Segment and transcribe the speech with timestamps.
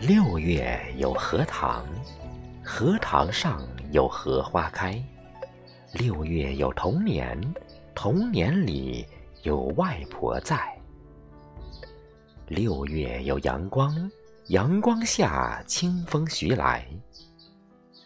[0.00, 1.86] 六月有荷塘，
[2.62, 5.02] 荷塘上有荷花开。
[5.94, 7.40] 六月有童年，
[7.94, 9.06] 童年里
[9.42, 10.60] 有外婆在。
[12.46, 14.10] 六月有阳光，
[14.48, 16.86] 阳光下清风徐来。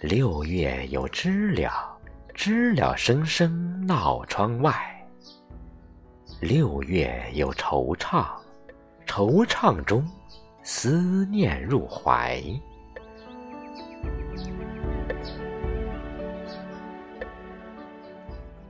[0.01, 1.99] 六月有知了，
[2.33, 4.73] 知了声声闹窗外。
[6.41, 8.29] 六月有惆怅，
[9.07, 10.09] 惆怅中
[10.63, 12.43] 思念入怀。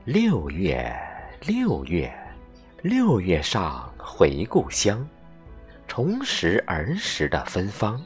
[0.04, 0.92] 六月，
[1.46, 2.12] 六月，
[2.82, 5.06] 六月上回故乡，
[5.86, 8.00] 重拾儿时的芬芳。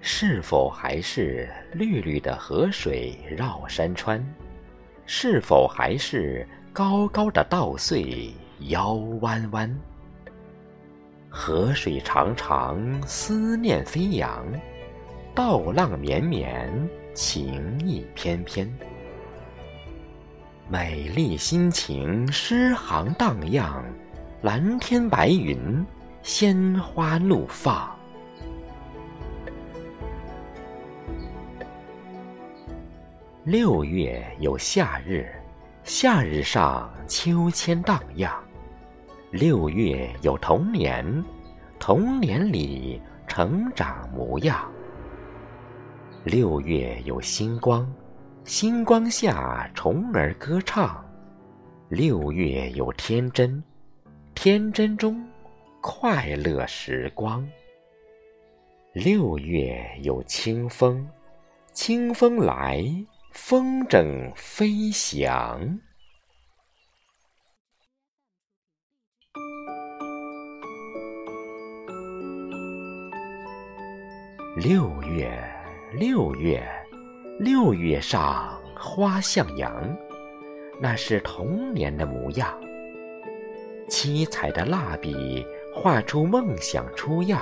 [0.00, 4.24] 是否还是绿绿的河水绕山川？
[5.04, 8.32] 是否还是高高的稻穗
[8.68, 9.78] 腰弯弯？
[11.32, 14.42] 河水长长，思念飞扬；
[15.32, 16.68] 稻浪绵绵，
[17.14, 18.68] 情意翩翩。
[20.68, 23.84] 美丽心情，诗行荡漾，
[24.42, 25.86] 蓝天白云，
[26.22, 27.88] 鲜花怒放。
[33.44, 35.32] 六月有夏日，
[35.84, 38.30] 夏日上秋千荡漾；
[39.30, 41.24] 六月有童年，
[41.78, 44.68] 童年里成长模样；
[46.24, 47.88] 六月有星光。
[48.42, 51.04] 星光下，虫儿歌唱。
[51.88, 53.62] 六月有天真，
[54.34, 55.24] 天真中
[55.80, 57.48] 快乐时光。
[58.92, 61.06] 六月有清风，
[61.72, 62.84] 清风来，
[63.30, 65.78] 风筝飞翔。
[74.62, 75.42] 六月，
[75.94, 76.62] 六月。
[77.38, 79.72] 六月上花向阳，
[80.78, 82.46] 那是童年的模样。
[83.88, 87.40] 七彩的蜡笔画出梦想出样，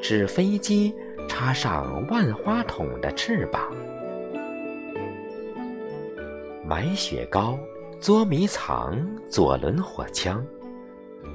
[0.00, 0.94] 纸飞机
[1.28, 3.60] 插上万花筒的翅膀。
[6.64, 7.58] 买雪糕，
[8.00, 8.96] 捉迷藏，
[9.28, 10.40] 左轮火枪，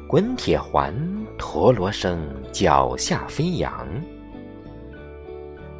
[0.07, 0.95] 滚铁环，
[1.37, 3.85] 陀螺声，脚下飞扬。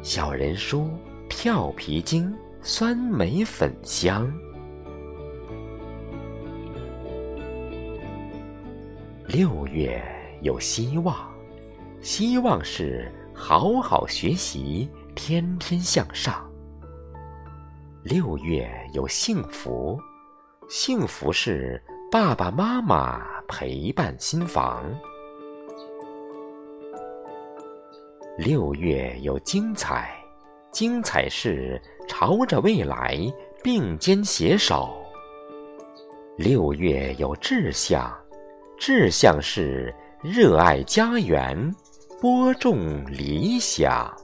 [0.02, 0.90] 小人书。
[1.30, 4.32] 跳皮筋，酸梅粉香。
[9.26, 10.02] 六月
[10.40, 11.14] 有希望，
[12.00, 16.50] 希望是好好学习，天天向上。
[18.02, 20.00] 六月有幸福，
[20.68, 21.80] 幸福是
[22.10, 24.82] 爸爸妈妈陪伴新房。
[28.38, 30.08] 六月有精彩。
[30.70, 33.18] 精彩是朝着未来
[33.64, 34.96] 并肩携手。
[36.36, 38.16] 六月有志向，
[38.78, 41.74] 志向是热爱家园，
[42.20, 44.16] 播种理想。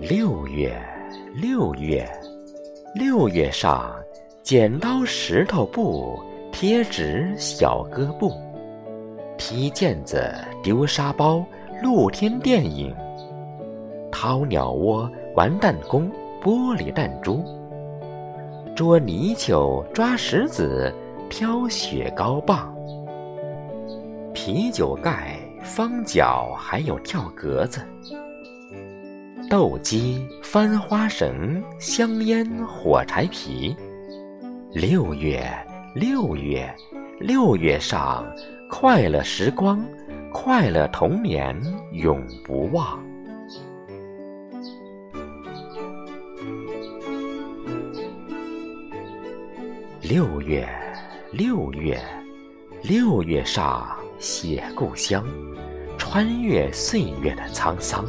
[0.00, 0.76] 六月，
[1.32, 2.10] 六月，
[2.92, 3.94] 六月上，
[4.42, 6.20] 剪刀石头布，
[6.52, 8.30] 贴纸小搁布。
[9.36, 10.32] 踢毽子，
[10.62, 11.44] 丢沙包，
[11.82, 12.94] 露天电影；
[14.12, 16.08] 掏鸟窝，玩弹弓，
[16.40, 17.42] 玻璃弹珠；
[18.76, 20.94] 捉泥鳅，抓石子，
[21.28, 22.72] 挑雪糕棒；
[24.32, 27.80] 啤酒盖，方脚，还有跳格子；
[29.50, 33.74] 斗鸡，翻花绳，香烟，火柴皮。
[34.72, 35.44] 六月，
[35.94, 36.74] 六月，
[37.20, 38.24] 六月上。
[38.70, 39.84] 快乐时光，
[40.32, 41.54] 快乐童年，
[41.92, 42.98] 永不忘。
[50.00, 50.66] 六月，
[51.32, 52.00] 六月，
[52.82, 55.22] 六月上写故乡，
[55.98, 58.06] 穿越岁月的沧桑。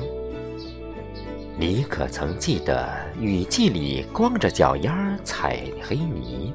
[1.59, 2.89] 你可曾记得
[3.19, 6.53] 雨季里光着脚丫踩黑泥？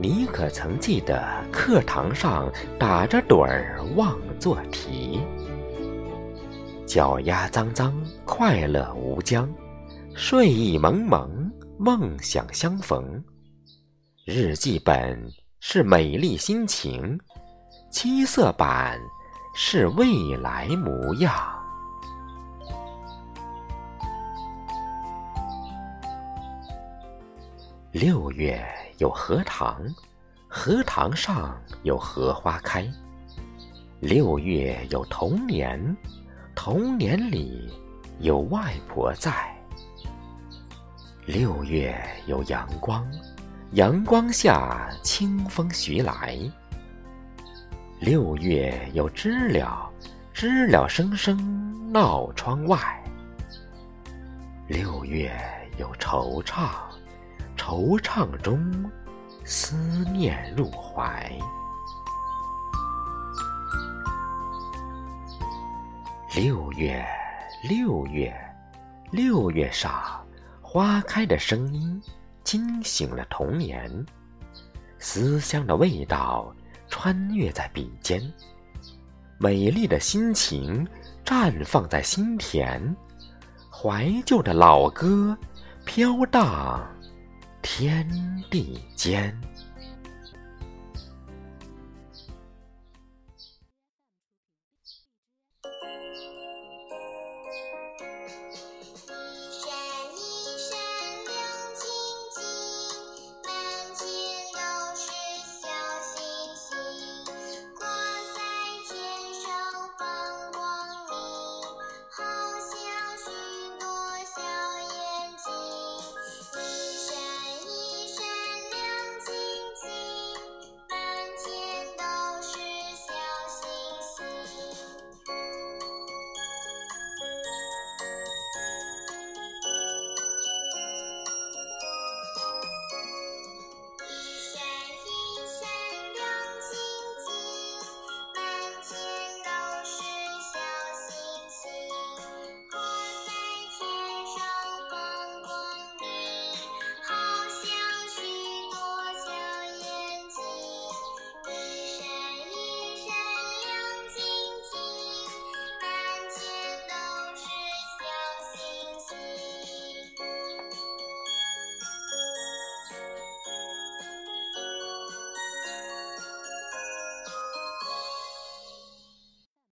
[0.00, 5.20] 你可曾记得课堂上打着盹儿忘做题？
[6.84, 7.94] 脚丫脏脏，
[8.24, 9.48] 快乐无疆；
[10.14, 13.22] 睡意蒙蒙，梦想相逢。
[14.26, 15.30] 日记本
[15.60, 17.18] 是美丽心情，
[17.90, 18.98] 七色板
[19.56, 21.32] 是未来模样。
[28.04, 28.62] 六月。
[28.98, 29.82] 有荷塘，
[30.46, 32.86] 荷塘上有荷花开。
[33.98, 35.96] 六月有童年，
[36.54, 37.72] 童年里
[38.20, 39.32] 有外婆在。
[41.24, 43.10] 六月有阳光，
[43.72, 46.38] 阳光下清风徐来。
[48.00, 49.90] 六月有知了，
[50.34, 52.78] 知了声声闹窗外。
[54.68, 55.32] 六月
[55.78, 56.68] 有惆怅，
[57.66, 58.60] 惆怅中
[59.42, 59.74] 思
[60.12, 61.32] 念入怀。
[66.36, 67.02] 六月，
[67.66, 68.30] 六月，
[69.10, 70.20] 六月上。
[70.60, 72.02] 花开的声音
[72.42, 73.90] 惊醒了童年，
[74.98, 76.54] 思乡的味道
[76.88, 78.20] 穿越在笔尖，
[79.38, 80.86] 美丽的心情
[81.24, 82.94] 绽放在心田，
[83.72, 85.34] 怀旧的老歌
[85.86, 86.86] 飘荡
[87.64, 88.06] 天
[88.50, 89.34] 地间。